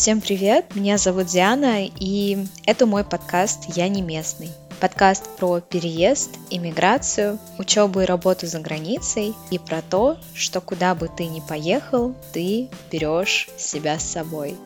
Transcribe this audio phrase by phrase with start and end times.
[0.00, 4.50] Всем привет, меня зовут Диана, и это мой подкаст «Я не местный».
[4.78, 11.08] Подкаст про переезд, иммиграцию, учебу и работу за границей и про то, что куда бы
[11.08, 14.56] ты ни поехал, ты берешь себя с собой.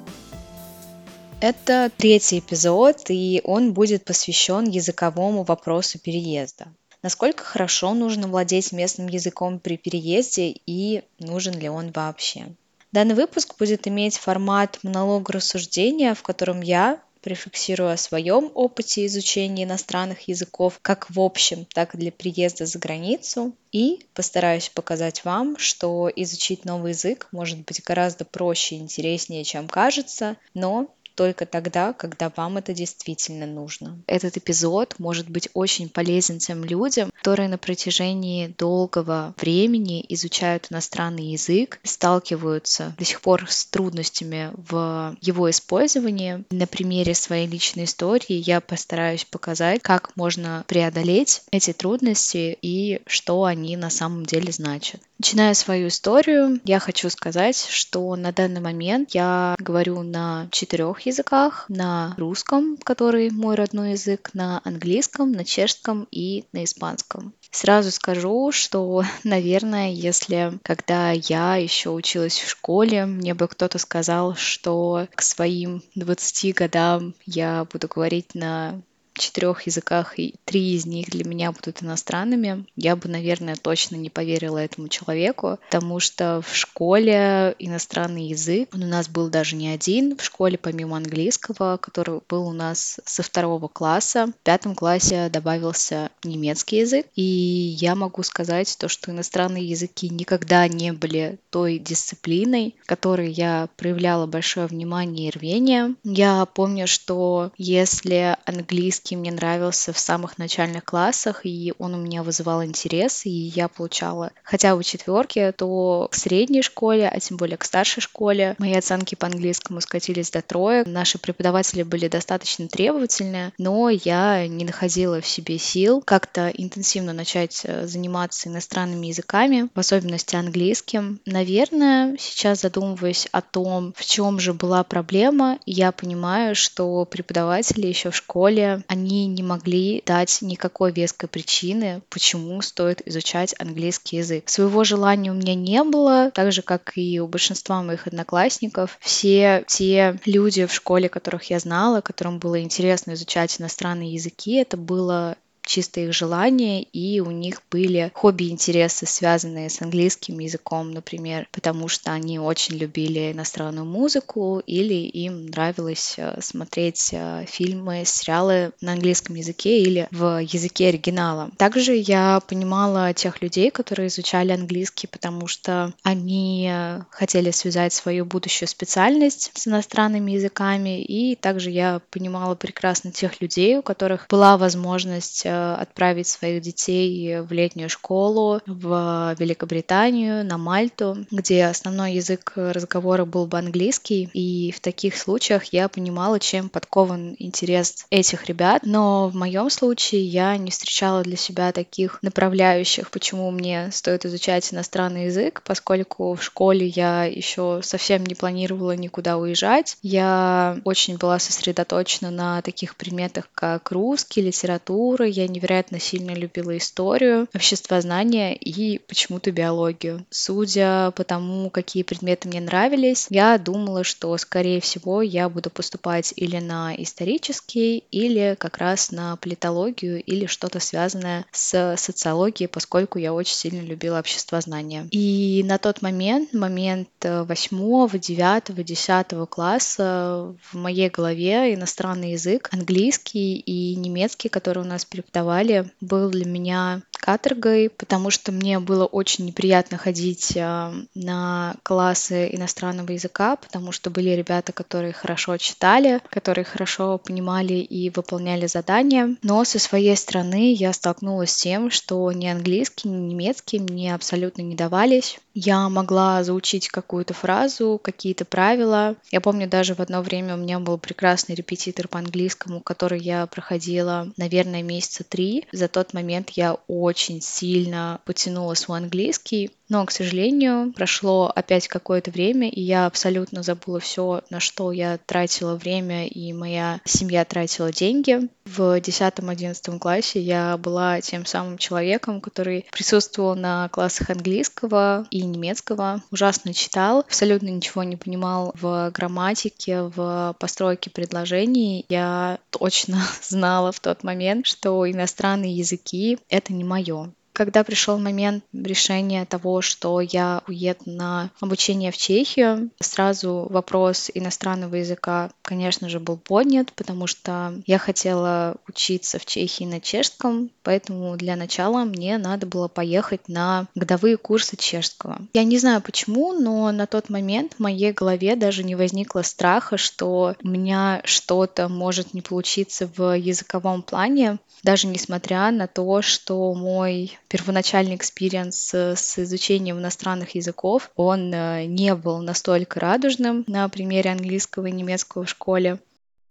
[1.40, 6.66] Это третий эпизод, и он будет посвящен языковому вопросу переезда.
[7.02, 12.48] Насколько хорошо нужно владеть местным языком при переезде и нужен ли он вообще?
[12.92, 19.64] Данный выпуск будет иметь формат монолога рассуждения, в котором я префиксирую о своем опыте изучения
[19.64, 23.54] иностранных языков как в общем, так и для приезда за границу.
[23.70, 29.68] И постараюсь показать вам, что изучить новый язык может быть гораздо проще и интереснее, чем
[29.68, 33.98] кажется, но только тогда, когда вам это действительно нужно.
[34.06, 41.32] Этот эпизод может быть очень полезен тем людям, которые на протяжении долгого времени изучают иностранный
[41.32, 46.44] язык, сталкиваются до сих пор с трудностями в его использовании.
[46.50, 53.44] На примере своей личной истории я постараюсь показать, как можно преодолеть эти трудности и что
[53.44, 55.00] они на самом деле значат.
[55.22, 61.64] Начиная свою историю, я хочу сказать, что на данный момент я говорю на четырех языках.
[61.68, 67.34] На русском, который мой родной язык, на английском, на чешском и на испанском.
[67.52, 74.34] Сразу скажу, что, наверное, если когда я еще училась в школе, мне бы кто-то сказал,
[74.34, 78.82] что к своим 20 годам я буду говорить на
[79.14, 84.10] четырех языках, и три из них для меня будут иностранными, я бы, наверное, точно не
[84.10, 89.68] поверила этому человеку, потому что в школе иностранный язык, он у нас был даже не
[89.68, 95.28] один, в школе помимо английского, который был у нас со второго класса, в пятом классе
[95.30, 101.78] добавился немецкий язык, и я могу сказать то, что иностранные языки никогда не были той
[101.78, 105.94] дисциплиной, которой я проявляла большое внимание и рвение.
[106.04, 111.98] Я помню, что если английский английский мне нравился в самых начальных классах, и он у
[111.98, 117.36] меня вызывал интерес, и я получала хотя бы четверки, то к средней школе, а тем
[117.36, 120.86] более к старшей школе, мои оценки по английскому скатились до троек.
[120.86, 127.62] Наши преподаватели были достаточно требовательны, но я не находила в себе сил как-то интенсивно начать
[127.64, 131.20] э, заниматься иностранными языками, в особенности английским.
[131.26, 138.10] Наверное, сейчас задумываясь о том, в чем же была проблема, я понимаю, что преподаватели еще
[138.10, 144.50] в школе, они не могли дать никакой веской причины, почему стоит изучать английский язык.
[144.50, 148.98] Своего желания у меня не было, так же, как и у большинства моих одноклассников.
[149.00, 154.76] Все те люди в школе, которых я знала, которым было интересно изучать иностранные языки, это
[154.76, 161.88] было чисто их желание, и у них были хобби-интересы, связанные с английским языком, например, потому
[161.88, 168.92] что они очень любили иностранную музыку или им нравилось э, смотреть э, фильмы, сериалы на
[168.92, 171.50] английском языке или в языке оригинала.
[171.56, 178.24] Также я понимала тех людей, которые изучали английский, потому что они э, хотели связать свою
[178.24, 184.56] будущую специальность с иностранными языками, и также я понимала прекрасно тех людей, у которых была
[184.56, 193.24] возможность отправить своих детей в летнюю школу в Великобританию, на Мальту, где основной язык разговора
[193.24, 194.28] был бы английский.
[194.32, 198.82] И в таких случаях я понимала, чем подкован интерес этих ребят.
[198.84, 204.72] Но в моем случае я не встречала для себя таких направляющих, почему мне стоит изучать
[204.72, 209.96] иностранный язык, поскольку в школе я еще совсем не планировала никуда уезжать.
[210.02, 215.26] Я очень была сосредоточена на таких предметах, как русский, литература.
[215.26, 220.24] Я я невероятно сильно любила историю, обществознание и почему-то биологию.
[220.30, 226.32] Судя по тому, какие предметы мне нравились, я думала, что, скорее всего, я буду поступать
[226.36, 233.32] или на исторический, или как раз на политологию, или что-то связанное с социологией, поскольку я
[233.32, 235.08] очень сильно любила обществознание.
[235.10, 243.56] И на тот момент, момент восьмого, девятого, десятого класса в моей голове иностранный язык, английский
[243.56, 249.06] и немецкий, который у нас преподавали, преподавали, был для меня каторгой, потому что мне было
[249.06, 256.20] очень неприятно ходить а, на классы иностранного языка, потому что были ребята, которые хорошо читали,
[256.30, 259.36] которые хорошо понимали и выполняли задания.
[259.42, 264.62] Но со своей стороны я столкнулась с тем, что ни английский, ни немецкий мне абсолютно
[264.62, 265.38] не давались.
[265.54, 269.16] Я могла заучить какую-то фразу, какие-то правила.
[269.30, 273.46] Я помню, даже в одно время у меня был прекрасный репетитор по английскому, который я
[273.46, 275.66] проходила, наверное, месяца три.
[275.72, 282.30] За тот момент я очень сильно потянула свой английский, Но, к сожалению, прошло опять какое-то
[282.30, 287.92] время, и я абсолютно забыла все, на что я тратила время, и моя семья тратила
[287.92, 288.48] деньги.
[288.64, 296.22] В 10-11 классе я была тем самым человеком, который присутствовал на классах английского и немецкого,
[296.30, 302.06] ужасно читал, абсолютно ничего не понимал в грамматике, в постройке предложений.
[302.08, 307.30] Я точно знала в тот момент, что иностранные языки— это не мое.
[307.52, 314.96] Когда пришел момент решения того, что я уеду на обучение в Чехию, сразу вопрос иностранного
[314.96, 321.36] языка, конечно же, был поднят, потому что я хотела учиться в Чехии на чешском, поэтому
[321.36, 325.40] для начала мне надо было поехать на годовые курсы чешского.
[325.52, 329.96] Я не знаю почему, но на тот момент в моей голове даже не возникло страха,
[329.96, 336.74] что у меня что-то может не получиться в языковом плане, даже несмотря на то, что
[336.74, 344.30] мой первоначальный experience с изучением иностранных языков, он э, не был настолько радужным на примере
[344.30, 345.98] английского и немецкого в школе.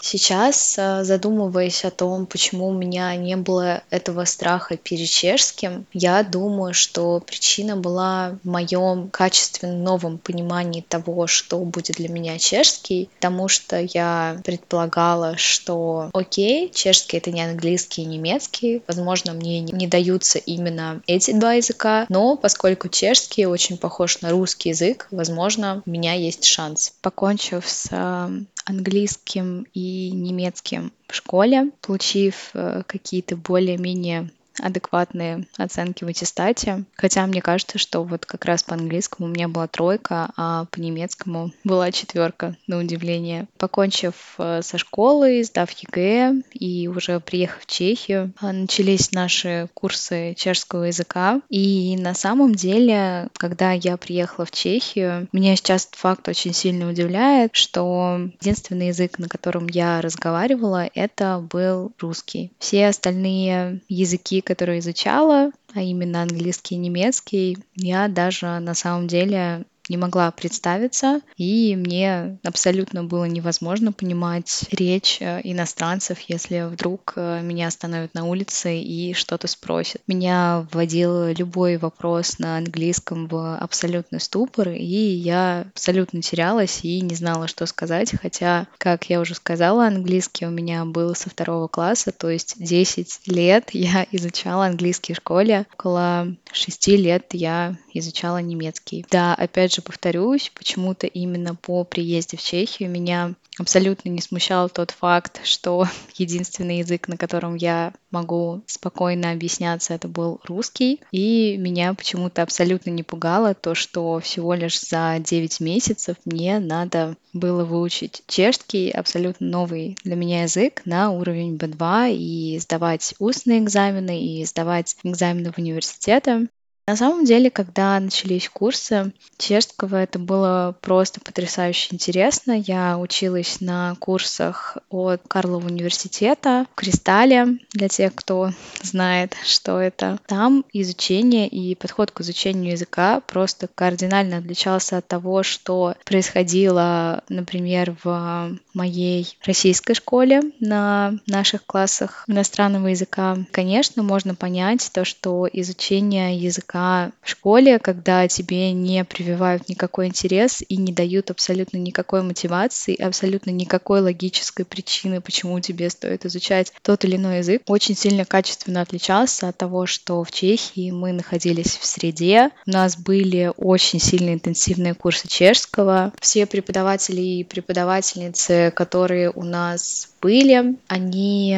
[0.01, 6.23] Сейчас, э, задумываясь о том, почему у меня не было этого страха перед чешским, я
[6.23, 13.09] думаю, что причина была в моем качественно новом понимании того, что будет для меня чешский,
[13.17, 19.87] потому что я предполагала, что окей, чешский это не английский и немецкий, возможно, мне не
[19.87, 25.89] даются именно эти два языка, но поскольку чешский очень похож на русский язык, возможно, у
[25.89, 26.93] меня есть шанс.
[27.01, 28.29] Покончив с э,
[28.65, 34.29] английским и немецким в школе, получив э, какие-то более-менее
[34.61, 36.85] адекватные оценки в аттестате.
[36.95, 40.79] Хотя мне кажется, что вот как раз по английскому у меня была тройка, а по
[40.79, 43.47] немецкому была четверка, на удивление.
[43.57, 50.33] Покончив э, со школой, сдав ЕГЭ и уже приехав в Чехию, э, начались наши курсы
[50.37, 51.41] чешского языка.
[51.49, 57.55] И на самом деле, когда я приехала в Чехию, меня сейчас факт очень сильно удивляет,
[57.55, 62.51] что единственный язык, на котором я разговаривала, это был русский.
[62.59, 69.65] Все остальные языки, которые изучала, а именно английский и немецкий, я даже на самом деле
[69.91, 77.41] не могла представиться, и мне абсолютно было невозможно понимать речь э, иностранцев, если вдруг э,
[77.41, 80.01] меня остановят на улице и что-то спросят.
[80.07, 87.15] Меня вводил любой вопрос на английском в абсолютный ступор, и я абсолютно терялась и не
[87.15, 92.13] знала, что сказать, хотя, как я уже сказала, английский у меня был со второго класса,
[92.13, 99.05] то есть 10 лет я изучала английский в школе, около 6 лет я изучала немецкий.
[99.09, 104.91] Да, опять же повторюсь, почему-то именно по приезде в Чехию меня абсолютно не смущал тот
[104.91, 111.01] факт, что единственный язык, на котором я могу спокойно объясняться, это был русский.
[111.11, 117.15] И меня почему-то абсолютно не пугало то, что всего лишь за 9 месяцев мне надо
[117.33, 124.21] было выучить чешский, абсолютно новый для меня язык на уровень B2 и сдавать устные экзамены
[124.21, 126.47] и сдавать экзамены в университете.
[126.87, 132.53] На самом деле, когда начались курсы чешского, это было просто потрясающе интересно.
[132.53, 138.51] Я училась на курсах от Карлова университета в Кристалле, для тех, кто
[138.81, 140.17] знает, что это.
[140.25, 147.95] Там изучение и подход к изучению языка просто кардинально отличался от того, что происходило, например,
[148.03, 153.37] в моей российской школе на наших классах иностранного языка.
[153.51, 160.07] Конечно, можно понять то, что изучение языка языка в школе, когда тебе не прививают никакой
[160.07, 166.73] интерес и не дают абсолютно никакой мотивации, абсолютно никакой логической причины, почему тебе стоит изучать
[166.81, 171.77] тот или иной язык, очень сильно качественно отличался от того, что в Чехии мы находились
[171.77, 179.31] в среде, у нас были очень сильно интенсивные курсы чешского, все преподаватели и преподавательницы, которые
[179.31, 181.57] у нас были, они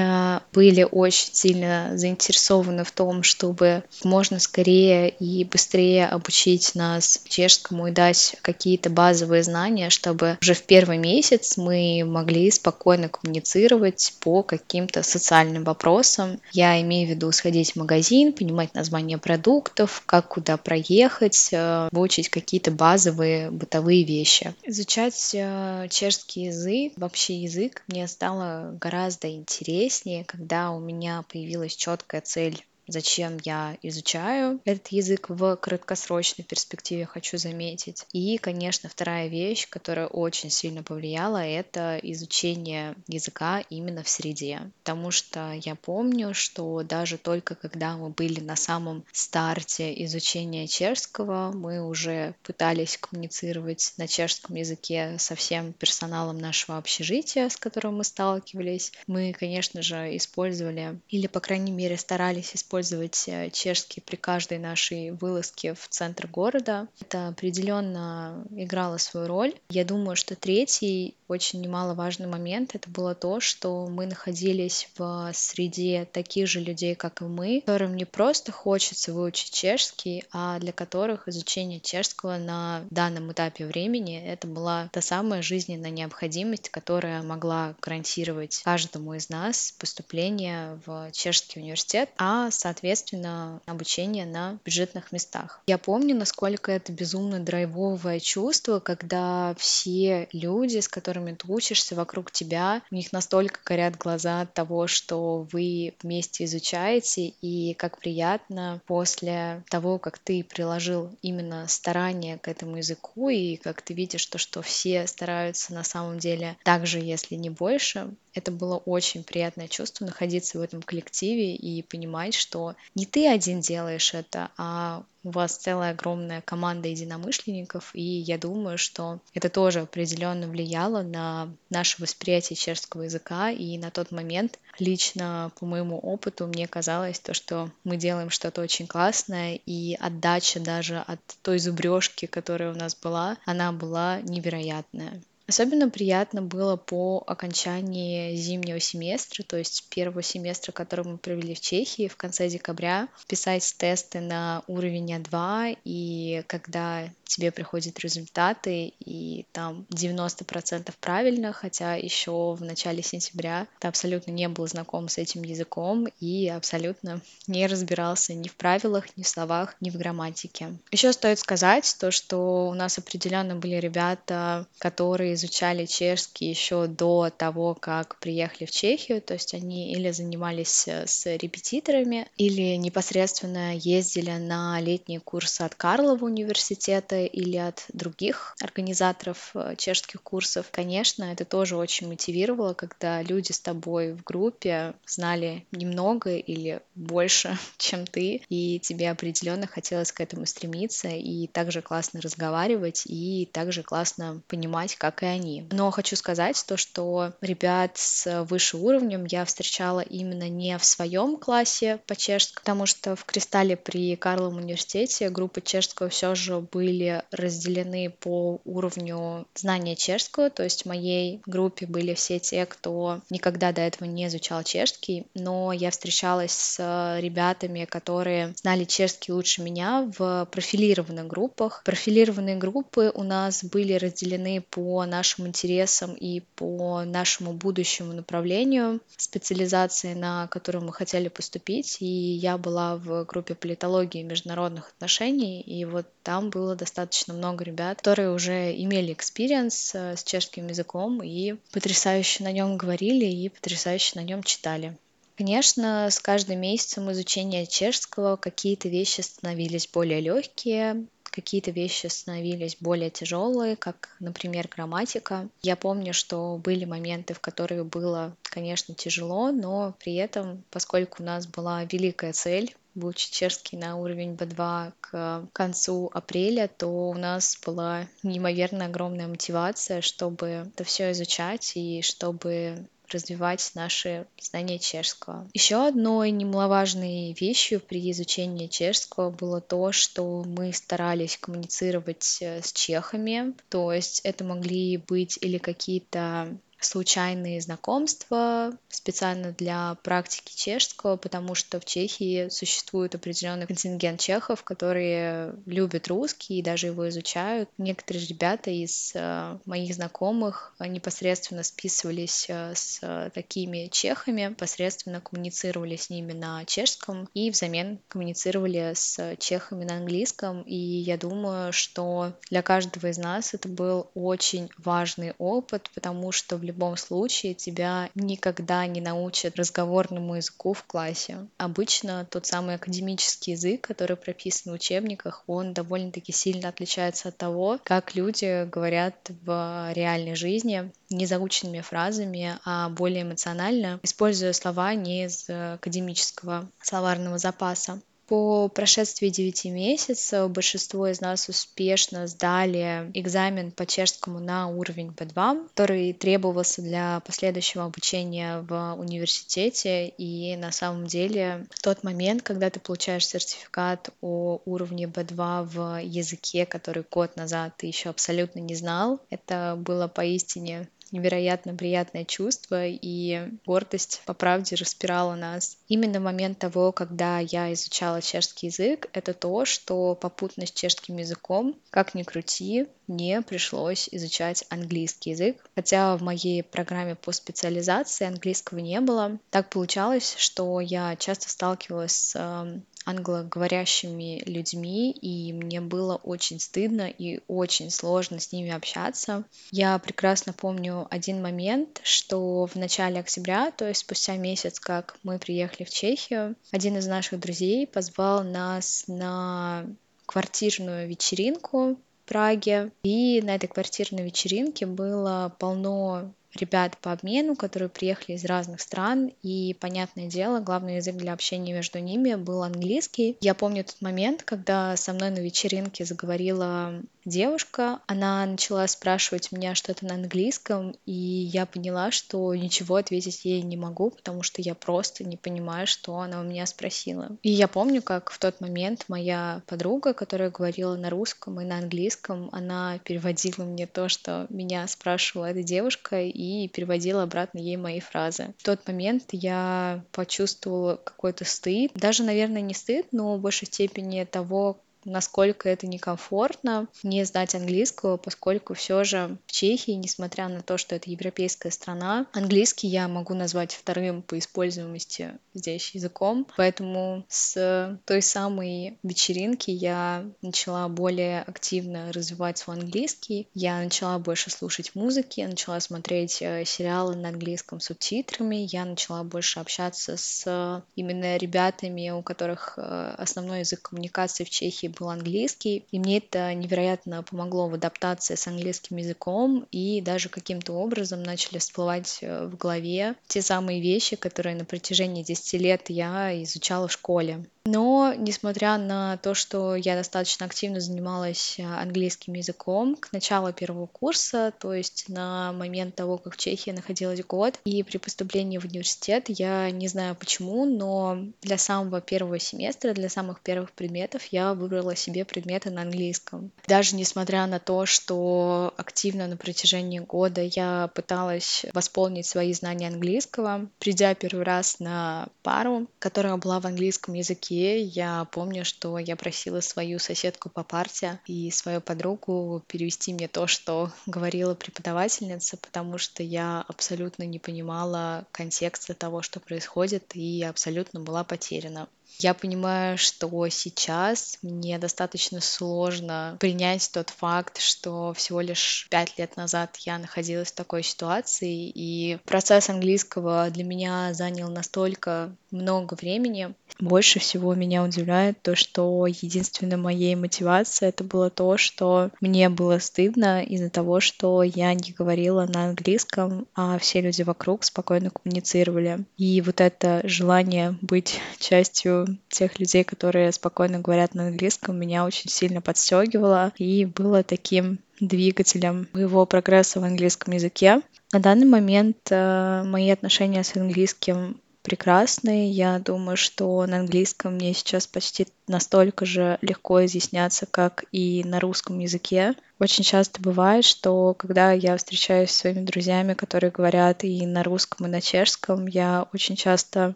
[0.53, 7.91] были очень сильно заинтересованы в том, чтобы можно скорее и быстрее обучить нас чешскому и
[7.91, 15.03] дать какие-то базовые знания, чтобы уже в первый месяц мы могли спокойно коммуницировать по каким-то
[15.03, 16.39] социальным вопросам.
[16.51, 22.29] Я имею в виду сходить в магазин, понимать название продуктов, как куда проехать, э, выучить
[22.29, 24.53] какие-то базовые бытовые вещи.
[24.63, 32.21] Изучать э, чешский язык, вообще язык, мне стало гораздо интереснее, когда у меня появилась четкая
[32.21, 38.05] цель зачем я изучаю этот язык в краткосрочной перспективе, хочу заметить.
[38.11, 44.71] И, конечно, вторая вещь, которая очень сильно повлияла, это изучение языка именно в среде.
[44.83, 51.51] Потому что я помню, что даже только когда мы были на самом старте изучения чешского,
[51.53, 58.03] мы уже пытались коммуницировать на чешском языке со всем персоналом нашего общежития, с которым мы
[58.03, 58.91] сталкивались.
[59.07, 65.11] Мы, конечно же, использовали, или, по крайней мере, старались использовать э, чешский при каждой нашей
[65.11, 66.87] вылазке в центр города.
[66.99, 69.53] Это определенно играло свою роль.
[69.69, 76.07] Я думаю, что третий очень немаловажный момент это было то, что мы находились в среде
[76.11, 81.27] таких же людей, как и мы, которым не просто хочется выучить чешский, а для которых
[81.27, 88.61] изучение чешского на данном этапе времени это была та самая жизненная необходимость, которая могла гарантировать
[88.63, 95.61] каждому из нас поступление в чешский университет, а, соответственно, обучение на бюджетных местах.
[95.67, 102.31] Я помню, насколько это безумно драйвовое чувство, когда все люди, с которыми ты учишься вокруг
[102.31, 108.81] тебя, у них настолько горят глаза от того, что вы вместе изучаете, и как приятно
[108.87, 114.37] после того, как ты приложил именно старание к этому языку, и как ты видишь то,
[114.37, 119.67] что все стараются на самом деле так же, если не больше, это было очень приятное
[119.67, 125.31] чувство находиться в этом коллективе и понимать, что не ты один делаешь это, а у
[125.31, 132.01] вас целая огромная команда единомышленников, и я думаю, что это тоже определенно влияло на наше
[132.01, 137.71] восприятие чешского языка, и на тот момент лично по моему опыту мне казалось то, что
[137.83, 143.37] мы делаем что-то очень классное, и отдача даже от той зубрежки, которая у нас была,
[143.45, 145.21] она была невероятная.
[145.47, 151.59] Особенно приятно было по окончании зимнего семестра, то есть первого семестра, который мы провели в
[151.59, 159.45] Чехии в конце декабря, писать тесты на уровень А2, и когда тебе приходят результаты, и
[159.51, 165.43] там 90% правильно, хотя еще в начале сентября ты абсолютно не был знаком с этим
[165.43, 170.77] языком и абсолютно не разбирался ни в правилах, ни в словах, ни в грамматике.
[170.91, 177.29] Еще стоит сказать то, что у нас определенно были ребята, которые изучали чешский еще до
[177.29, 183.75] того, как приехали в Чехию, то есть они или занимались э, с репетиторами, или непосредственно
[183.75, 190.67] ездили на летние курсы от Карлова университета или от других организаторов э, чешских курсов.
[190.71, 197.57] Конечно, это тоже очень мотивировало, когда люди с тобой в группе знали немного или больше,
[197.77, 203.83] чем ты, и тебе определенно хотелось к этому стремиться, и также классно разговаривать, и также
[203.83, 205.65] классно понимать, как и они.
[205.71, 211.37] Но хочу сказать то, что ребят с выше уровнем я встречала именно не в своем
[211.37, 217.23] классе по чешскому, потому что в Кристалле при Карловом университете группы чешского все же были
[217.31, 223.71] разделены по уровню знания чешского, то есть в моей группе были все те, кто никогда
[223.71, 230.09] до этого не изучал чешский, но я встречалась с ребятами, которые знали чешский лучше меня
[230.17, 231.81] в профилированных группах.
[231.85, 240.15] Профилированные группы у нас были разделены по нашим интересам и по нашему будущему направлению специализации,
[240.15, 241.97] на которую мы хотели поступить.
[241.99, 247.63] И я была в группе политологии и международных отношений, и вот там было достаточно много
[247.63, 253.49] ребят, которые уже имели experience э, с чешским языком и потрясающе на нем говорили и
[253.49, 254.97] потрясающе на нем читали.
[255.35, 263.09] Конечно, с каждым месяцем изучения чешского какие-то вещи становились более легкие, какие-то вещи становились более
[263.09, 265.49] тяжелые, как, например, грамматика.
[265.63, 271.25] Я помню, что были моменты, в которые было, конечно, тяжело, но при этом, поскольку у
[271.25, 277.57] нас была великая цель выучить чешский на уровень B2 к концу апреля, то у нас
[277.65, 285.47] была неимоверно огромная мотивация, чтобы это все изучать и чтобы развивать наши знания чешского.
[285.53, 292.73] Еще одной немаловажной вещью при изучении чешского было то, что мы старались коммуницировать э, с
[292.73, 301.55] чехами, то есть это могли быть или какие-то случайные знакомства специально для практики чешского, потому
[301.55, 307.69] что в Чехии существует определенный контингент чехов, которые любят русский и даже его изучают.
[307.77, 316.09] Некоторые ребята из э, моих знакомых непосредственно списывались э, с такими чехами, непосредственно коммуницировали с
[316.09, 320.61] ними на чешском и взамен коммуницировали с чехами на английском.
[320.63, 326.57] И я думаю, что для каждого из нас это был очень важный опыт, потому что
[326.57, 331.47] в любом случае тебя никогда не научат разговорному языку в классе.
[331.57, 337.79] Обычно тот самый академический язык, который прописан в учебниках, он довольно-таки сильно отличается от того,
[337.83, 345.25] как люди говорят в реальной жизни не заученными фразами, а более эмоционально, используя слова не
[345.25, 348.01] из академического словарного запаса.
[348.27, 355.67] По прошествии 9 месяцев большинство из нас успешно сдали экзамен по чешскому на уровень B2,
[355.67, 360.07] который требовался для последующего обучения в университете.
[360.07, 366.01] И на самом деле в тот момент, когда ты получаешь сертификат о уровне B2 в
[366.01, 372.85] языке, который год назад ты еще абсолютно не знал, это было поистине невероятно приятное чувство,
[372.85, 375.77] и гордость, по правде, распирала нас.
[375.87, 381.77] Именно момент того, когда я изучала чешский язык, это то, что попутно с чешским языком,
[381.91, 385.57] как ни крути, мне пришлось изучать английский язык.
[385.75, 389.39] Хотя в моей программе по специализации английского не было.
[389.49, 397.07] Так получалось, что я часто сталкивалась с эм, англоговорящими людьми, и мне было очень стыдно
[397.09, 399.43] и очень сложно с ними общаться.
[399.71, 405.39] Я прекрасно помню один момент, что в начале октября, то есть спустя месяц, как мы
[405.39, 409.85] приехали в Чехию, один из наших друзей позвал нас на
[410.25, 412.91] квартирную вечеринку в Праге.
[413.03, 419.31] И на этой квартирной вечеринке было полно ребят по обмену, которые приехали из разных стран,
[419.41, 423.37] и, понятное дело, главный язык для общения между ними был английский.
[423.41, 429.75] Я помню тот момент, когда со мной на вечеринке заговорила девушка, она начала спрашивать меня
[429.75, 434.75] что-то на английском, и я поняла, что ничего ответить ей не могу, потому что я
[434.75, 437.37] просто не понимаю, что она у меня спросила.
[437.41, 441.77] И я помню, как в тот момент моя подруга, которая говорила на русском и на
[441.77, 447.99] английском, она переводила мне то, что меня спрашивала эта девушка, и переводила обратно ей мои
[447.99, 448.53] фразы.
[448.57, 454.23] В тот момент я почувствовала какой-то стыд, даже, наверное, не стыд, но в большей степени
[454.25, 460.77] того, насколько это некомфортно не знать английского, поскольку все же в Чехии, несмотря на то,
[460.77, 467.99] что это европейская страна, английский я могу назвать вторым по используемости здесь языком, поэтому с
[468.05, 475.39] той самой вечеринки я начала более активно развивать свой английский, я начала больше слушать музыки,
[475.39, 481.37] я начала смотреть э, сериалы на английском с субтитрами, я начала больше общаться с именно
[481.37, 487.23] ребятами, у которых э, основной язык коммуникации в Чехии был английский, и мне это невероятно
[487.23, 493.15] помогло в адаптации с английским языком, и даже каким-то образом начали всплывать э, в голове
[493.27, 497.45] те самые вещи, которые на протяжении 10 лет я изучала в школе.
[497.65, 503.85] Но, несмотря на то, что я достаточно активно занималась э, английским языком к началу первого
[503.85, 508.65] курса, то есть на момент того, как в Чехии находилась год, и при поступлении в
[508.65, 514.53] университет, я не знаю почему, но для самого первого семестра, для самых первых предметов я
[514.53, 516.51] выбрала себе предметы на английском.
[516.67, 523.69] Даже несмотря на то, что активно на протяжении года я пыталась восполнить свои знания английского,
[523.79, 527.81] придя первый раз на пару, которая была в английском языке, языке.
[527.81, 533.47] Я помню, что я просила свою соседку по парте и свою подругу перевести мне то,
[533.47, 540.99] что говорила преподавательница, потому что я абсолютно не понимала контекста того, что происходит, и абсолютно
[540.99, 541.87] была потеряна.
[542.19, 549.35] Я понимаю, что сейчас мне достаточно сложно принять тот факт, что всего лишь пять лет
[549.35, 556.53] назад я находилась в такой ситуации, и процесс английского для меня занял настолько много времени.
[556.79, 562.79] Больше всего меня удивляет то, что единственной моей мотивацией это было то, что мне было
[562.79, 569.05] стыдно из-за того, что я не говорила на английском, а все люди вокруг спокойно коммуницировали.
[569.17, 575.29] И вот это желание быть частью тех людей, которые спокойно говорят на английском, меня очень
[575.29, 580.81] сильно подстегивало и было таким двигателем моего прогресса в английском языке.
[581.11, 585.51] На данный момент э, мои отношения с английским прекрасные.
[585.51, 591.39] Я думаю, что на английском мне сейчас почти настолько же легко изъясняться, как и на
[591.39, 592.33] русском языке.
[592.63, 597.85] Очень часто бывает, что когда я встречаюсь с своими друзьями, которые говорят и на русском,
[597.85, 599.95] и на чешском, я очень часто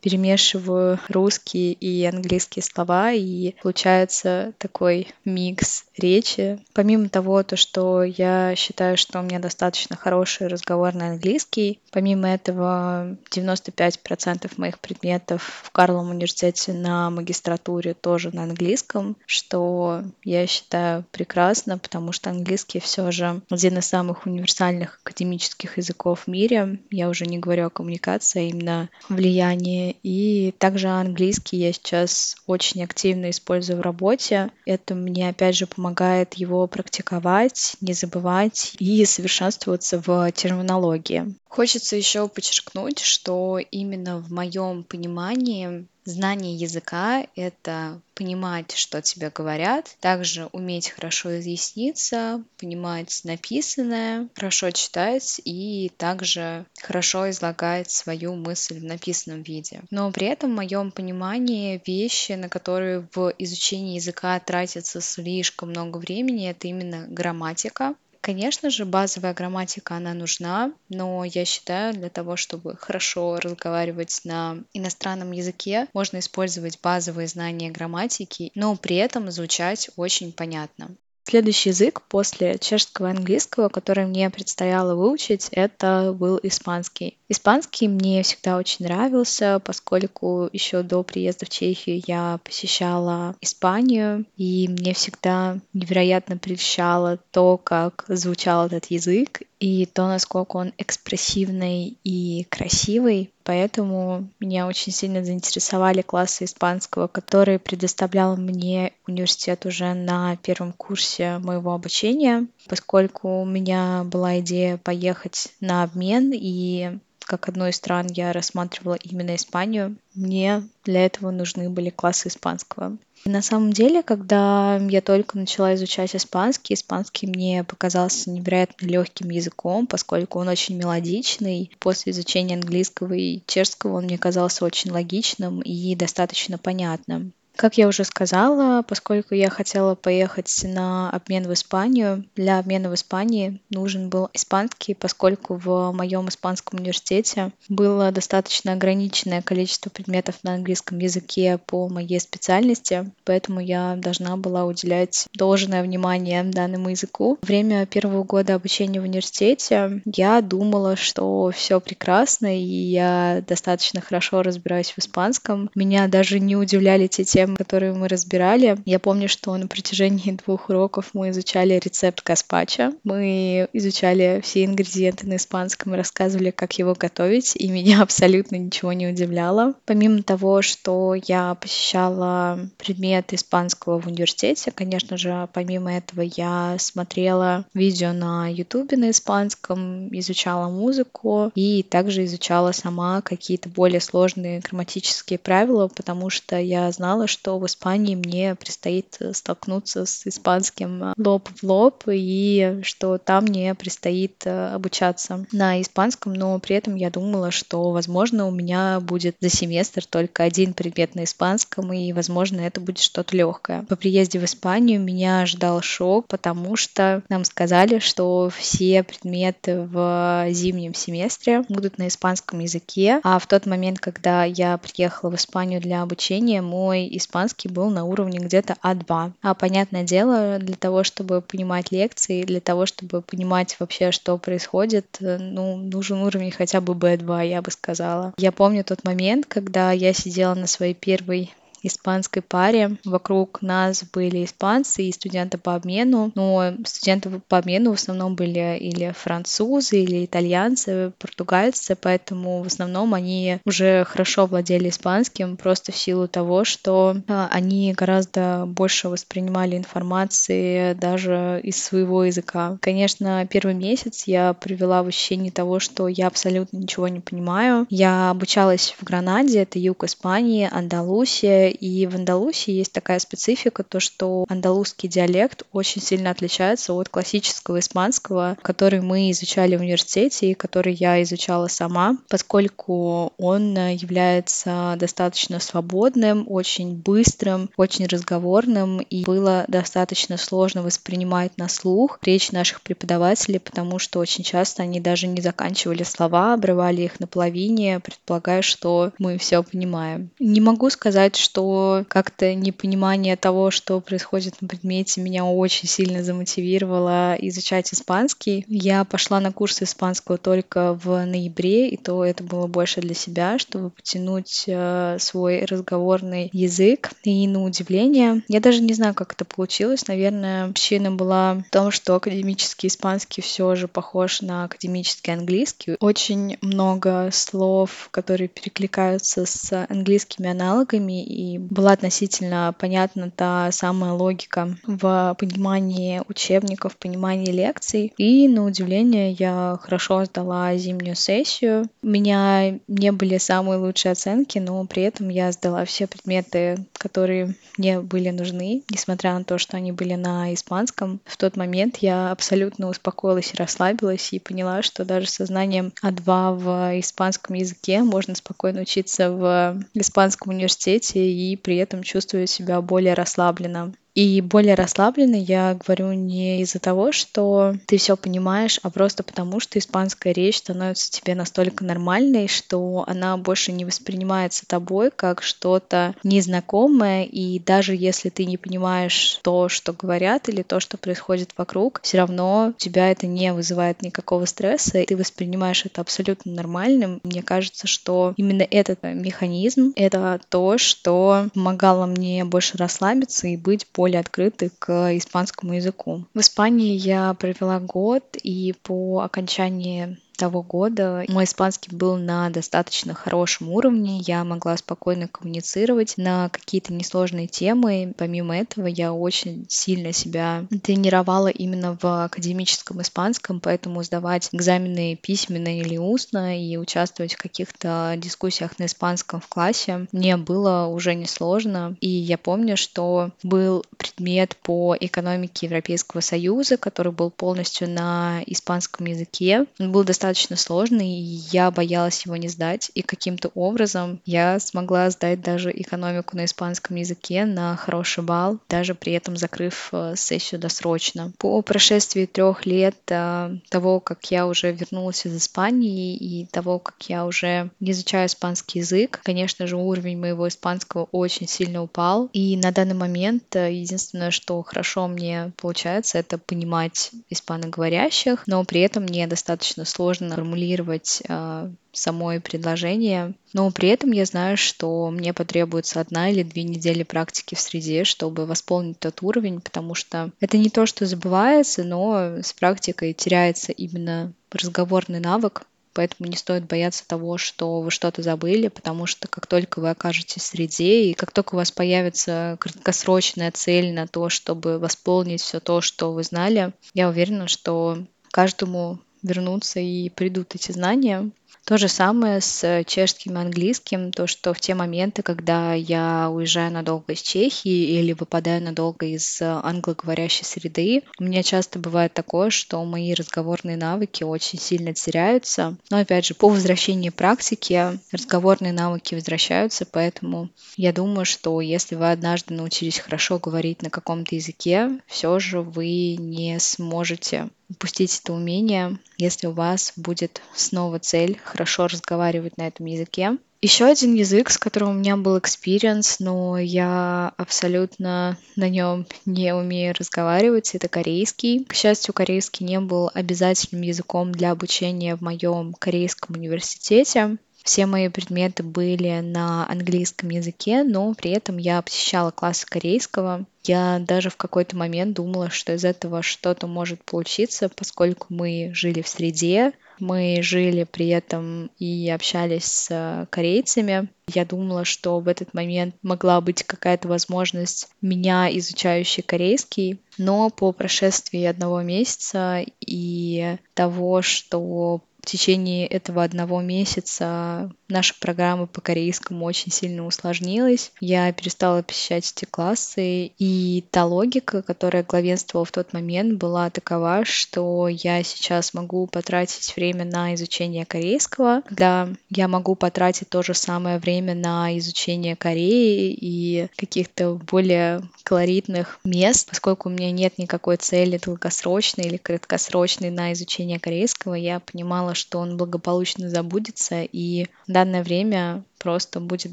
[0.00, 6.58] перемешиваю русские и английские слова, и получается такой микс речи.
[6.72, 13.18] Помимо того, то, что я считаю, что у меня достаточно хороший разговорный английский, помимо этого
[13.30, 21.76] 95% моих предметов в Карловом университете на магистратуре тоже на английском, что я считаю прекрасно,
[21.76, 26.78] потому что английский английский все же один из самых универсальных академических языков в мире.
[26.88, 29.96] Я уже не говорю о коммуникации, а именно влиянии.
[30.04, 34.50] И также английский я сейчас очень активно использую в работе.
[34.66, 41.34] Это мне, опять же, помогает его практиковать, не забывать и совершенствоваться в терминологии.
[41.48, 49.96] Хочется еще подчеркнуть, что именно в моем понимании Знание языка— это понимать, что тебе говорят,
[50.00, 58.84] также уметь хорошо изъясниться, понимать написанное, хорошо читать и также хорошо излагать свою мысль в
[58.84, 59.80] написанном виде.
[59.90, 65.96] Но при этом в моем понимании вещи, на которые в изучении языка тратится слишком много
[65.96, 72.36] времени, это именно грамматика, Конечно же, базовая грамматика, она нужна, но я считаю, для того,
[72.36, 79.90] чтобы хорошо разговаривать на иностранном языке, можно использовать базовые знания грамматики, но при этом звучать
[79.96, 80.96] очень понятно.
[81.26, 87.16] Следующий язык после чешского и английского, который мне предстояло выучить, это был испанский.
[87.30, 94.68] Испанский мне всегда очень нравился, поскольку еще до приезда в Чехию я посещала Испанию, и
[94.68, 102.46] мне всегда невероятно прельщало то, как звучал этот язык, и то, насколько он экспрессивный и
[102.50, 103.30] красивый.
[103.44, 111.38] Поэтому меня очень сильно заинтересовали классы испанского, которые предоставлял мне университет уже на первом курсе
[111.38, 118.06] моего обучения, поскольку у меня была идея поехать на обмен, и как одной из стран
[118.10, 122.96] я рассматривала именно Испанию, мне для этого нужны были классы испанского.
[123.26, 129.86] На самом деле, когда я только начала изучать испанский, испанский мне показался невероятно легким языком,
[129.86, 131.70] поскольку он очень мелодичный.
[131.78, 137.32] После изучения английского и чешского он мне казался очень логичным и достаточно понятным.
[137.56, 142.94] Как я уже сказала, поскольку я хотела поехать на обмен в Испанию, для обмена в
[142.94, 150.54] Испании нужен был испанский, поскольку в моем испанском университете было достаточно ограниченное количество предметов на
[150.54, 157.38] английском языке по моей специальности, поэтому я должна была уделять должное внимание данному языку.
[157.42, 164.42] Время первого года обучения в университете я думала, что все прекрасно, и я достаточно хорошо
[164.42, 165.70] разбираюсь в испанском.
[165.76, 168.78] Меня даже не удивляли те темы, тем, которые мы разбирали.
[168.86, 172.92] Я помню, что на протяжении двух уроков мы изучали рецепт гаспачо.
[173.04, 179.06] Мы изучали все ингредиенты на испанском рассказывали, как его готовить, и меня абсолютно ничего не
[179.08, 179.74] удивляло.
[179.84, 187.66] Помимо того, что я посещала предмет испанского в университете, конечно же, помимо этого я смотрела
[187.74, 195.38] видео на ютубе на испанском, изучала музыку и также изучала сама какие-то более сложные грамматические
[195.38, 201.14] правила, потому что я знала, что в Испании мне предстоит э, столкнуться с испанским э,
[201.18, 206.94] лоб в лоб, и что там мне предстоит э, обучаться на испанском, но при этом
[206.94, 212.12] я думала, что, возможно, у меня будет за семестр только один предмет на испанском, и,
[212.12, 213.82] возможно, это будет что-то легкое.
[213.82, 220.46] По приезде в Испанию меня ждал шок, потому что нам сказали, что все предметы в
[220.50, 225.80] зимнем семестре будут на испанском языке, а в тот момент, когда я приехала в Испанию
[225.80, 229.32] для обучения, мой испанский был на уровне где-то А2.
[229.42, 235.16] А понятное дело, для того, чтобы понимать лекции, для того, чтобы понимать вообще, что происходит,
[235.20, 238.34] э, ну, нужен уровень хотя бы B2, я бы сказала.
[238.36, 241.52] Я помню тот момент, когда я сидела на своей первой
[241.86, 242.96] испанской паре.
[243.04, 248.78] Вокруг нас были испанцы и студенты по обмену, но студенты по обмену в основном были
[248.78, 255.96] или французы, или итальянцы, португальцы, поэтому в основном они уже хорошо владели испанским, просто в
[255.96, 262.78] силу того, что а, они гораздо больше воспринимали информации даже из своего языка.
[262.80, 267.86] Конечно, первый месяц я привела в ощущение того, что я абсолютно ничего не понимаю.
[267.90, 274.00] Я обучалась в Гранаде, это юг Испании, Андалусия, и в Андалусии есть такая специфика, то
[274.00, 280.54] что андалузский диалект очень сильно отличается от классического испанского, который мы изучали в университете и
[280.54, 289.64] который я изучала сама, поскольку он является достаточно свободным, очень быстрым, очень разговорным, и было
[289.68, 295.40] достаточно сложно воспринимать на слух речь наших преподавателей, потому что очень часто они даже не
[295.40, 300.30] заканчивали слова, обрывали их на половине, предполагая, что мы все понимаем.
[300.38, 306.22] Не могу сказать, что что как-то непонимание того, что происходит на предмете, меня очень сильно
[306.22, 308.64] замотивировало изучать испанский.
[308.68, 313.58] Я пошла на курсы испанского только в ноябре, и то это было больше для себя,
[313.58, 317.10] чтобы потянуть э, свой разговорный язык.
[317.22, 320.06] И на удивление, я даже не знаю, как это получилось.
[320.06, 325.96] Наверное, причина была в том, что академический испанский все же похож на академический английский.
[326.00, 334.76] Очень много слов, которые перекликаются с английскими аналогами, и была относительно понятна та самая логика
[334.86, 338.12] в понимании учебников, понимании лекций.
[338.18, 341.88] И, на удивление, я хорошо сдала зимнюю сессию.
[342.02, 347.54] У меня не были самые лучшие оценки, но при этом я сдала все предметы, которые
[347.76, 351.20] мне были нужны, несмотря на то, что они были на испанском.
[351.24, 356.54] В тот момент я абсолютно успокоилась и расслабилась и поняла, что даже со знанием А2
[356.56, 363.14] в испанском языке можно спокойно учиться в испанском университете и при этом чувствовать себя более
[363.14, 363.94] расслабленно.
[364.14, 369.58] И более расслабленно я говорю не из-за того, что ты все понимаешь, а просто потому,
[369.58, 376.14] что испанская речь становится тебе настолько нормальной, что она больше не воспринимается тобой как что-то
[376.22, 382.00] незнакомое, и даже если ты не понимаешь то, что говорят, или то, что происходит вокруг,
[382.02, 387.20] все равно у тебя это не вызывает никакого стресса, и ты воспринимаешь это абсолютно нормальным.
[387.24, 393.86] Мне кажется, что именно этот механизм— это то, что помогало мне больше расслабиться и быть
[393.92, 396.26] более более открыты к испанскому языку.
[396.34, 403.14] В Испании я провела год, и по окончании того года мой испанский был на достаточно
[403.14, 408.12] хорошем уровне, я могла спокойно коммуницировать на какие-то несложные темы.
[408.16, 415.78] Помимо этого, я очень сильно себя тренировала именно в академическом испанском, поэтому сдавать экзамены письменно
[415.78, 421.96] или устно и участвовать в каких-то дискуссиях на испанском в классе мне было уже несложно.
[422.00, 429.06] И я помню, что был предмет по экономике Европейского Союза, который был полностью на испанском
[429.06, 429.66] языке.
[429.78, 434.58] Он был достаточно достаточно сложный, и я боялась его не сдать, и каким-то образом я
[434.58, 440.14] смогла сдать даже экономику на испанском языке на хороший балл, даже при этом закрыв э,
[440.16, 441.32] сессию досрочно.
[441.36, 446.96] По прошествии трех лет э, того, как я уже вернулась из Испании и того, как
[447.10, 452.56] я уже не изучаю испанский язык, конечно же, уровень моего испанского очень сильно упал, и
[452.56, 459.02] на данный момент э, единственное, что хорошо мне получается, это понимать испаноговорящих, но при этом
[459.02, 465.32] мне достаточно сложно сложно формулировать э, самое предложение, но при этом я знаю, что мне
[465.32, 470.58] потребуется одна или две недели практики в среде, чтобы восполнить тот уровень, потому что это
[470.58, 477.06] не то, что забывается, но с практикой теряется именно разговорный навык, поэтому не стоит бояться
[477.06, 481.32] того, что вы что-то забыли, потому что как только вы окажетесь в среде, и как
[481.32, 486.72] только у вас появится краткосрочная цель на то, чтобы восполнить все то, что вы знали,
[486.92, 491.30] я уверена, что каждому вернутся и придут эти знания.
[491.64, 496.72] То же самое с чешским и английским, то, что в те моменты, когда я уезжаю
[496.72, 502.84] надолго из Чехии или выпадаю надолго из англоговорящей среды, у меня часто бывает такое, что
[502.84, 505.76] мои разговорные навыки очень сильно теряются.
[505.90, 512.10] Но опять же, по возвращении практики разговорные навыки возвращаются, поэтому я думаю, что если вы
[512.10, 518.98] однажды научились хорошо говорить на каком-то языке, все же вы не сможете упустить это умение,
[519.16, 523.38] если у вас будет снова цель хорошо разговаривать на этом языке.
[523.64, 529.54] Еще один язык, с которым у меня был experience, но я абсолютно на нем не
[529.54, 531.64] умею разговаривать, это корейский.
[531.64, 537.38] К счастью, корейский не был обязательным языком для обучения в моем корейском университете.
[537.64, 543.46] Все мои предметы были на английском языке, но при этом я посещала классы корейского.
[543.62, 549.00] Я даже в какой-то момент думала, что из этого что-то может получиться, поскольку мы жили
[549.00, 554.08] в среде, мы жили при этом и общались с корейцами.
[554.32, 560.72] Я думала, что в этот момент могла быть какая-то возможность меня, изучающей корейский, но по
[560.72, 569.46] прошествии одного месяца и того, что в течение этого одного месяца наша программа по корейскому
[569.46, 570.92] очень сильно усложнилась.
[571.00, 577.24] Я перестала посещать эти классы, и та логика, которая главенствовала в тот момент, была такова,
[577.24, 583.54] что я сейчас могу потратить время на изучение корейского, когда я могу потратить то же
[583.54, 590.76] самое время на изучение Кореи и каких-то более колоритных мест, поскольку у меня нет никакой
[590.76, 597.72] цели долгосрочной или краткосрочной на изучение корейского, я понимала, что он благополучно забудется, и в
[597.72, 599.52] данное время просто будет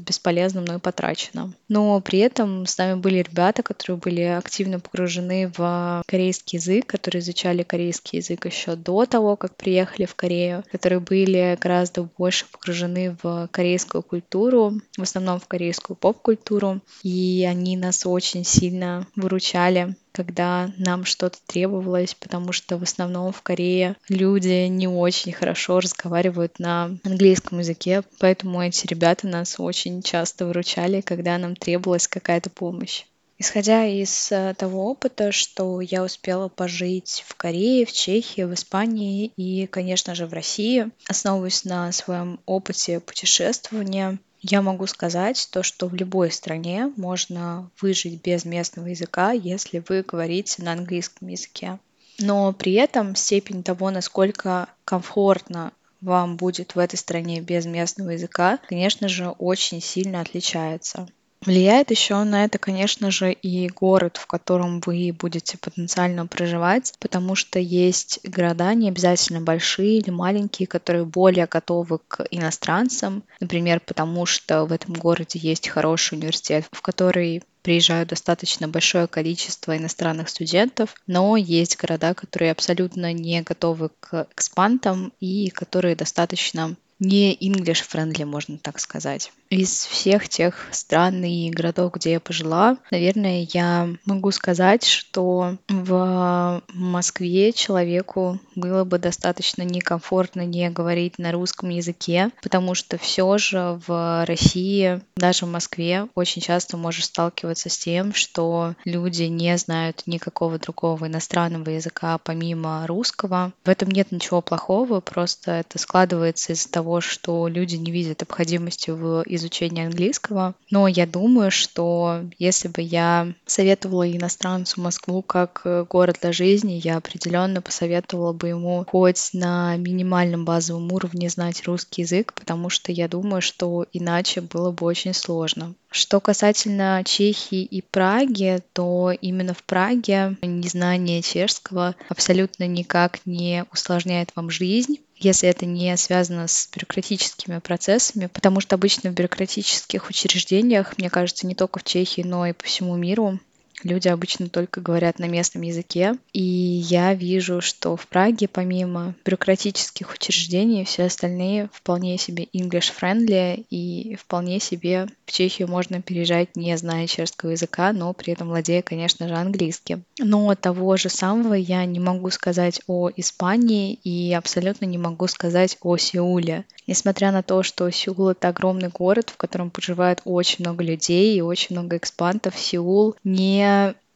[0.00, 1.54] бесполезно мной потрачено.
[1.68, 7.20] Но при этом с нами были ребята, которые были активно погружены в корейский язык, которые
[7.20, 13.16] изучали корейский язык еще до того, как приехали в Корею, которые были гораздо больше погружены
[13.22, 20.70] в корейскую культуру, в основном в корейскую поп-культуру, и они нас очень сильно выручали когда
[20.76, 26.96] нам что-то требовалось, потому что в основном в Корее люди не очень хорошо разговаривают на
[27.04, 33.04] английском языке, поэтому эти ребята нас очень часто выручали, когда нам требовалась какая-то помощь.
[33.38, 39.32] Исходя из э, того опыта, что я успела пожить в Корее, в Чехии, в Испании
[39.36, 45.88] и, конечно же, в России, основываясь на своем опыте путешествования, я могу сказать то, что
[45.88, 51.78] в любой стране можно выжить без местного языка, если вы говорите на английском языке.
[52.18, 55.72] Но при этом степень того, насколько комфортно
[56.02, 61.08] вам будет в этой стране без местного языка, конечно же, очень сильно отличается.
[61.44, 67.34] Влияет еще на это, конечно же, и город, в котором вы будете потенциально проживать, потому
[67.34, 74.24] что есть города, не обязательно большие или маленькие, которые более готовы к иностранцам, например, потому
[74.24, 80.94] что в этом городе есть хороший университет, в который приезжают достаточно большое количество иностранных студентов,
[81.06, 88.24] но есть города, которые абсолютно не готовы к экспантам и которые достаточно не English friendly,
[88.24, 89.32] можно так сказать.
[89.52, 96.62] Из всех тех стран и городов, где я пожила, наверное, я могу сказать, что в
[96.72, 103.78] Москве человеку было бы достаточно некомфортно не говорить на русском языке, потому что все же
[103.86, 110.04] в России, даже в Москве, очень часто можешь сталкиваться с тем, что люди не знают
[110.06, 113.52] никакого другого иностранного языка помимо русского.
[113.66, 118.88] В этом нет ничего плохого, просто это складывается из-за того, что люди не видят необходимости
[118.88, 119.41] в изучении
[119.84, 120.54] английского.
[120.70, 126.80] Но я думаю, что если бы я советовала иностранцу Москву как э, город для жизни,
[126.82, 132.92] я определенно посоветовала бы ему хоть на минимальном базовом уровне знать русский язык, потому что
[132.92, 135.74] я думаю, что иначе было бы очень сложно.
[135.90, 144.30] Что касательно Чехии и Праги, то именно в Праге незнание чешского абсолютно никак не усложняет
[144.34, 150.98] вам жизнь если это не связано с бюрократическими процессами, потому что обычно в бюрократических учреждениях,
[150.98, 153.38] мне кажется, не только в Чехии, но и по всему миру,
[153.84, 156.14] люди обычно только говорят на местном языке.
[156.32, 164.16] И я вижу, что в Праге, помимо бюрократических учреждений, все остальные вполне себе English-friendly, и
[164.16, 169.28] вполне себе в Чехию можно переезжать, не зная чешского языка, но при этом владея, конечно
[169.28, 170.04] же, английским.
[170.18, 175.78] Но того же самого я не могу сказать о Испании и абсолютно не могу сказать
[175.82, 176.64] о Сеуле.
[176.86, 181.40] Несмотря на то, что Сеул— это огромный город, в котором проживает очень много людей и
[181.40, 183.64] очень много экспантов, Сеул не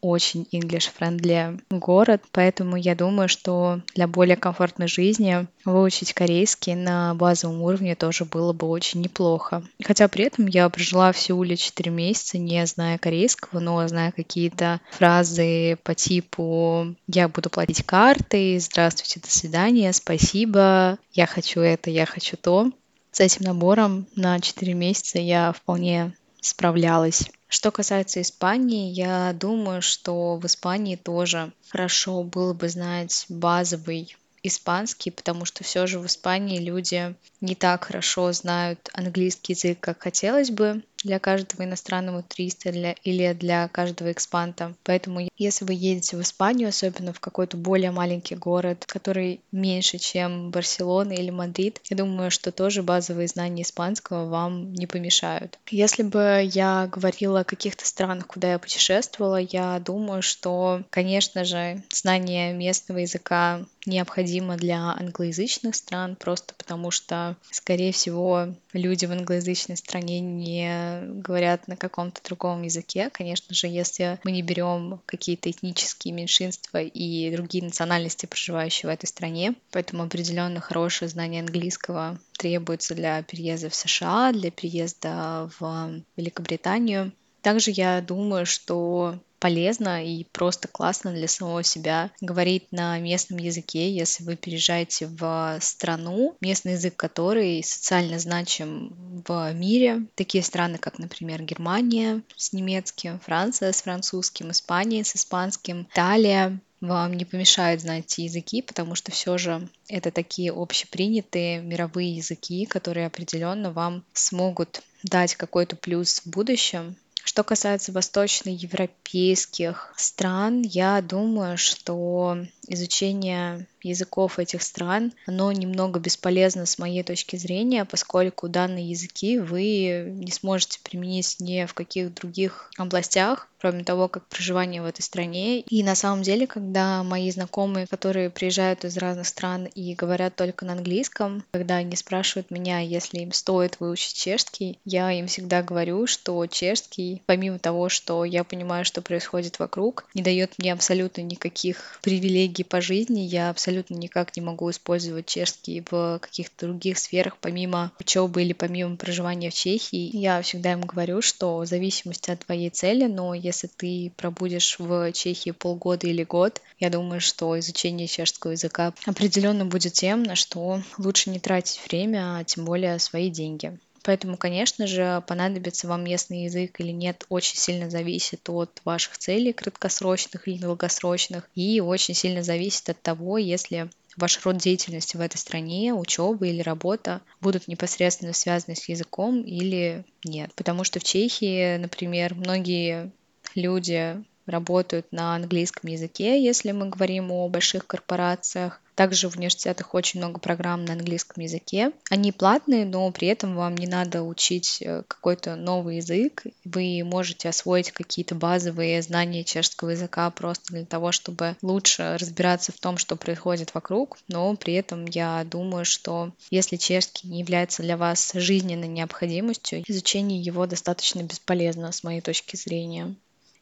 [0.00, 7.62] очень English-friendly город, поэтому я думаю, что для более комфортной жизни выучить корейский на базовом
[7.62, 9.64] уровне тоже было бы очень неплохо.
[9.82, 14.80] Хотя при этом я прожила в Сеуле 4 месяца, не зная корейского, но зная какие-то
[14.90, 22.06] фразы по типу «я буду платить картой», «здравствуйте, до свидания», «спасибо», «я хочу это», «я
[22.06, 22.70] хочу то».
[23.10, 26.12] С этим набором на 4 месяца я вполне
[26.46, 27.30] справлялась.
[27.48, 35.10] Что касается Испании, я думаю, что в Испании тоже хорошо было бы знать базовый испанский,
[35.10, 40.50] потому что все же в Испании люди не так хорошо знают английский язык, как хотелось
[40.50, 44.74] бы для каждого иностранного туриста для, или для каждого экспанта.
[44.84, 50.50] Поэтому если вы едете в Испанию, особенно в какой-то более маленький город, который меньше, чем
[50.50, 55.58] Барселона или Мадрид, я думаю, что тоже базовые знания испанского вам не помешают.
[55.70, 61.82] Если бы я говорила о каких-то странах, куда я путешествовала, я думаю, что, конечно же,
[61.92, 69.76] знание местного языка необходимо для англоязычных стран, просто потому что, скорее всего, люди в англоязычной
[69.76, 73.10] стране не говорят на каком-то другом языке.
[73.10, 79.06] Конечно же, если мы не берем какие-то этнические меньшинства и другие национальности, проживающие в этой
[79.06, 87.12] стране, поэтому определенно хорошее знание английского требуется для переезда в США, для переезда в Великобританию.
[87.42, 93.90] Также я думаю, что полезно и просто классно для самого себя говорить на местном языке,
[93.90, 100.06] если вы переезжаете в страну, местный язык которой социально значим в мире.
[100.14, 107.14] Такие страны, как, например, Германия с немецким, Франция с французским, Испания с испанским, Италия, вам
[107.14, 113.06] не помешает знать эти языки, потому что все же это такие общепринятые мировые языки, которые
[113.06, 116.96] определенно вам смогут дать какой-то плюс в будущем,
[117.26, 126.78] что касается восточноевропейских стран, я думаю, что изучение языков этих стран, оно немного бесполезно с
[126.78, 133.48] моей точки зрения, поскольку данные языки вы не сможете применить ни в каких других областях,
[133.58, 135.60] кроме того, как проживание в этой стране.
[135.60, 140.64] И на самом деле, когда мои знакомые, которые приезжают из разных стран и говорят только
[140.64, 146.06] на английском, когда они спрашивают меня, если им стоит выучить чешский, я им всегда говорю,
[146.06, 151.98] что чешский, помимо того, что я понимаю, что происходит вокруг, не дает мне абсолютно никаких
[152.02, 157.36] привилегий коллеги по жизни, я абсолютно никак не могу использовать чешский в каких-то других сферах,
[157.40, 160.16] помимо учебы или помимо проживания в Чехии.
[160.16, 165.12] Я всегда им говорю, что в зависимости от твоей цели, но если ты пробудешь в
[165.12, 170.80] Чехии полгода или год, я думаю, что изучение чешского языка определенно будет тем, на что
[170.98, 173.78] лучше не тратить время, а тем более свои деньги.
[174.06, 179.52] Поэтому, конечно же, понадобится вам местный язык или нет, очень сильно зависит от ваших целей
[179.52, 185.38] краткосрочных или долгосрочных, и очень сильно зависит от того, если ваш род деятельности в этой
[185.38, 190.52] стране, учеба или работа будут непосредственно связаны с языком или нет.
[190.54, 193.10] Потому что в Чехии, например, многие
[193.56, 198.80] люди работают на английском языке, если мы говорим о больших корпорациях.
[198.96, 201.92] Также в университетах очень много программ на английском языке.
[202.08, 206.44] Они платные, но при этом вам не надо учить э, какой-то новый язык.
[206.64, 212.78] Вы можете освоить какие-то базовые знания чешского языка просто для того, чтобы лучше разбираться в
[212.78, 214.16] том, что происходит вокруг.
[214.28, 220.40] Но при этом я думаю, что если чешский не является для вас жизненной необходимостью, изучение
[220.40, 223.14] его достаточно бесполезно с моей точки зрения.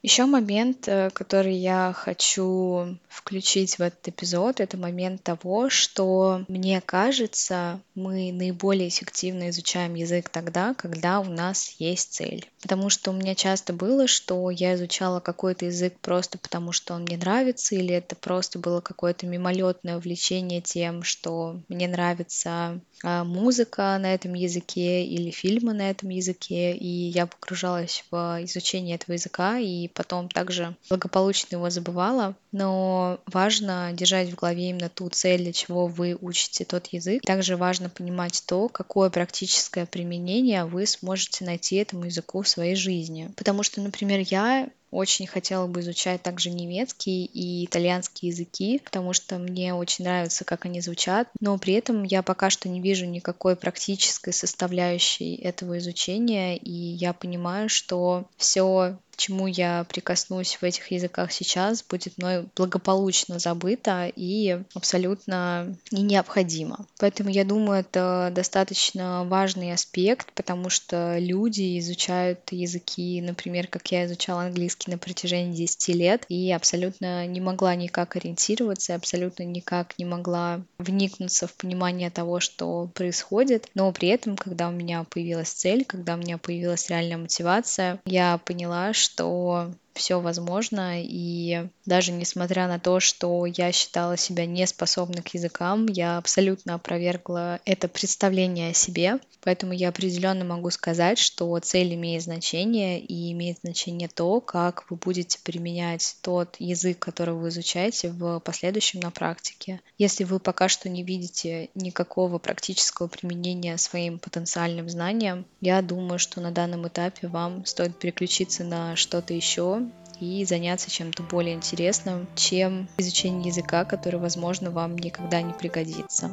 [0.05, 6.83] Еще момент, э, который я хочу включить в этот эпизод, это момент того, что мне
[6.83, 12.51] кажется, мы наиболее эффективно изучаем язык тогда, когда у нас есть цель.
[12.61, 17.05] Потому что у меня часто было, что я изучала какой-то язык просто потому, что он
[17.05, 23.97] мне нравится, или это просто было какое-то мимолетное увлечение тем, что мне нравится а, музыка
[24.01, 29.59] на этом языке или фильмы на этом языке, и я погружалась в изучение этого языка,
[29.59, 35.53] и потом также благополучно его забывала, но важно держать в голове именно ту цель, для
[35.53, 37.23] чего вы учите тот язык.
[37.23, 43.31] Также важно понимать то, какое практическое применение вы сможете найти этому языку в своей жизни.
[43.37, 49.39] Потому что, например, я очень хотела бы изучать также немецкий и итальянский языки, потому что
[49.39, 53.57] мне очень нравится, как они звучат, но при этом я пока что не вижу никакой
[53.57, 61.33] практической составляющей этого изучения, и я понимаю, что все чему я прикоснусь в этих языках
[61.33, 66.87] сейчас, будет мной благополучно забыто и абсолютно не необходимо.
[66.99, 74.07] Поэтому я думаю, это достаточно важный аспект, потому что люди изучают языки, например, как я
[74.07, 80.05] изучала английский на протяжении 10 лет, и абсолютно не могла никак ориентироваться, абсолютно никак не
[80.05, 83.69] могла вникнуться в понимание того, что происходит.
[83.75, 88.39] Но при этом, когда у меня появилась цель, когда у меня появилась реальная мотивация, я
[88.39, 95.23] поняла, что что все возможно, и даже несмотря на то, что я считала себя неспособной
[95.23, 101.59] к языкам, я абсолютно опровергла это представление о себе, поэтому я определенно могу сказать, что
[101.61, 107.49] цель имеет значение, и имеет значение то, как вы будете применять тот язык, который вы
[107.49, 109.81] изучаете в последующем на практике.
[109.99, 116.41] Если вы пока что не видите никакого практического применения своим потенциальным знаниям, я думаю, что
[116.41, 119.84] на данном этапе вам стоит переключиться на что-то еще,
[120.21, 126.31] и заняться чем-то более интересным, чем изучение языка, который, возможно, вам никогда не пригодится.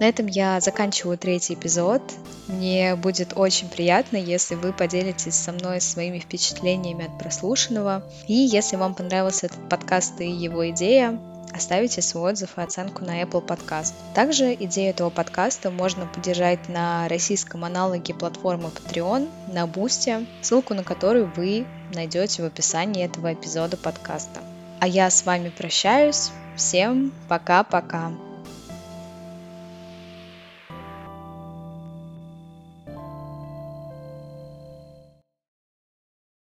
[0.00, 2.02] На этом я заканчиваю третий эпизод.
[2.46, 8.04] Мне будет очень приятно, если вы поделитесь со мной своими впечатлениями от прослушанного.
[8.28, 11.18] И если вам понравился этот подкаст и его идея,
[11.52, 13.92] оставите свой отзыв и оценку на Apple Podcast.
[14.14, 20.84] Также идею этого подкаста можно поддержать на российском аналоге платформы Patreon, на Boosty, ссылку на
[20.84, 24.40] которую вы найдете в описании этого эпизода подкаста.
[24.80, 26.30] А я с вами прощаюсь.
[26.56, 28.27] Всем пока-пока.